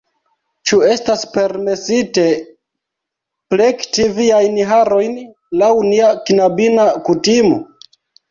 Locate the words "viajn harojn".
4.17-5.15